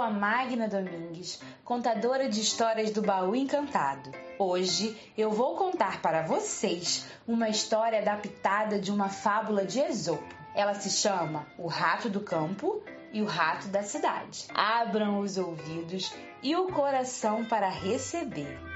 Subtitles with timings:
[0.00, 4.12] a Magna Domingues, contadora de histórias do Baú Encantado.
[4.38, 10.34] Hoje eu vou contar para vocês uma história adaptada de uma fábula de Esopo.
[10.54, 12.80] Ela se chama O Rato do Campo
[13.12, 14.46] e o Rato da Cidade.
[14.54, 18.73] Abram os ouvidos e o coração para receber.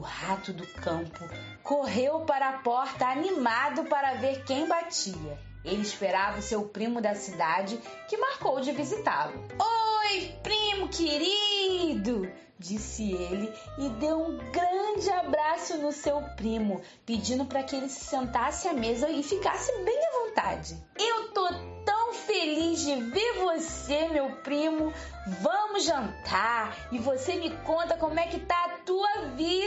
[0.00, 1.28] O rato do campo
[1.62, 5.38] correu para a porta animado para ver quem batia.
[5.62, 7.78] Ele esperava o seu primo da cidade,
[8.08, 9.34] que marcou de visitá-lo.
[9.58, 12.32] Oi, primo querido!
[12.60, 18.04] disse ele e deu um grande abraço no seu primo, pedindo para que ele se
[18.04, 20.76] sentasse à mesa e ficasse bem à vontade.
[20.98, 21.48] Eu tô
[21.86, 24.92] tão feliz de ver você, meu primo.
[25.40, 29.59] Vamos jantar e você me conta como é que tá a tua vida.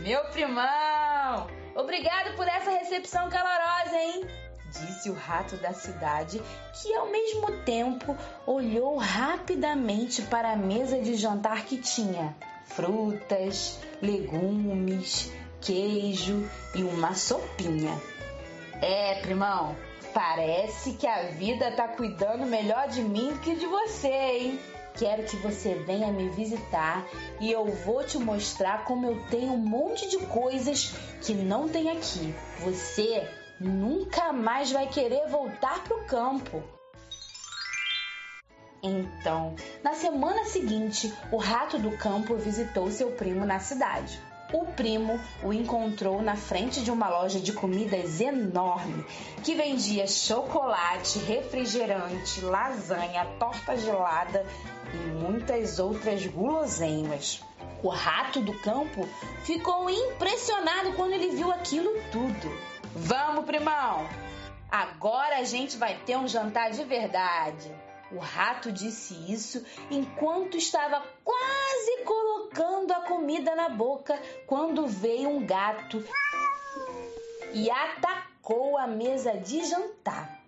[0.00, 4.26] Meu primão, obrigado por essa recepção calorosa, hein?
[4.72, 6.40] disse o rato da cidade,
[6.72, 12.34] que ao mesmo tempo olhou rapidamente para a mesa de jantar que tinha
[12.64, 18.00] frutas, legumes, queijo e uma sopinha.
[18.80, 19.76] É, primão,
[20.14, 24.60] parece que a vida tá cuidando melhor de mim do que de você, hein?
[24.94, 27.06] Quero que você venha me visitar
[27.40, 31.90] e eu vou te mostrar como eu tenho um monte de coisas que não tem
[31.90, 32.34] aqui.
[32.60, 33.26] Você
[33.58, 36.62] nunca mais vai querer voltar para o campo.
[38.82, 44.20] Então, na semana seguinte, o rato do campo visitou seu primo na cidade.
[44.52, 49.02] O primo o encontrou na frente de uma loja de comidas enorme
[49.42, 54.46] que vendia chocolate, refrigerante, lasanha, torta gelada
[54.92, 57.42] e muitas outras guloseimas.
[57.82, 59.08] O rato do campo
[59.42, 62.58] ficou impressionado quando ele viu aquilo tudo.
[62.94, 64.06] Vamos, primão!
[64.70, 67.70] Agora a gente vai ter um jantar de verdade.
[68.12, 71.61] O rato disse isso enquanto estava quase
[72.04, 76.04] colocando a comida na boca quando veio um gato
[77.52, 80.42] e atacou a mesa de jantar.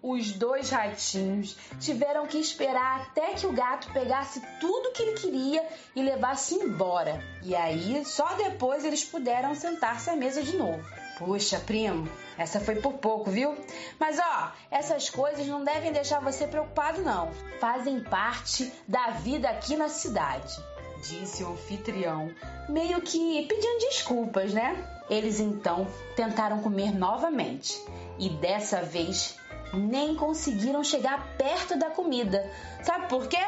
[0.00, 5.66] Os dois ratinhos tiveram que esperar até que o gato pegasse tudo que ele queria
[5.94, 7.20] e levasse embora.
[7.42, 10.82] E aí, só depois eles puderam sentar-se à mesa de novo.
[11.18, 13.56] Puxa, primo, essa foi por pouco, viu?
[13.98, 17.32] Mas ó, essas coisas não devem deixar você preocupado, não.
[17.58, 20.54] Fazem parte da vida aqui na cidade,
[21.02, 22.30] disse o anfitrião,
[22.68, 24.76] meio que pedindo desculpas, né?
[25.10, 27.82] Eles então tentaram comer novamente
[28.16, 29.36] e dessa vez
[29.72, 32.48] nem conseguiram chegar perto da comida.
[32.82, 33.44] Sabe por quê?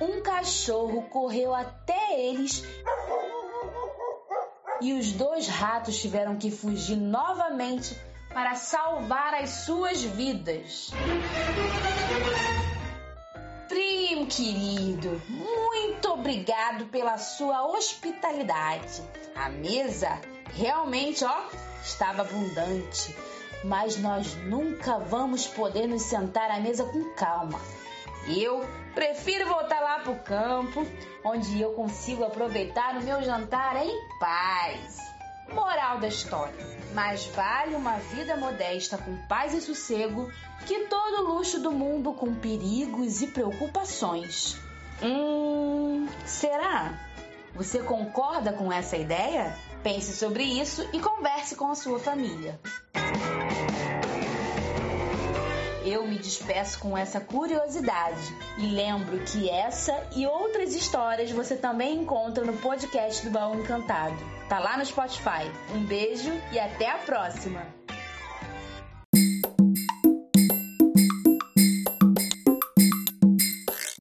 [0.00, 2.64] Um cachorro correu até eles
[4.80, 7.96] e os dois ratos tiveram que fugir novamente
[8.32, 10.90] para salvar as suas vidas.
[13.68, 19.02] Primo querido, muito obrigado pela sua hospitalidade.
[19.34, 20.20] A mesa
[20.54, 21.42] realmente, ó,
[21.82, 23.14] estava abundante,
[23.64, 27.60] mas nós nunca vamos poder nos sentar à mesa com calma.
[28.26, 30.86] Eu prefiro voltar lá para o campo,
[31.24, 34.98] onde eu consigo aproveitar o meu jantar em paz.
[35.52, 36.54] Moral da história:
[36.94, 40.30] mais vale uma vida modesta com paz e sossego
[40.66, 44.56] que todo luxo do mundo com perigos e preocupações.
[45.02, 46.98] Hum, será?
[47.54, 49.56] Você concorda com essa ideia?
[49.82, 52.60] Pense sobre isso e converse com a sua família.
[55.90, 58.22] Eu me despeço com essa curiosidade
[58.58, 64.16] e lembro que essa e outras histórias você também encontra no podcast do Baú Encantado.
[64.48, 65.50] Tá lá no Spotify.
[65.74, 67.89] Um beijo e até a próxima!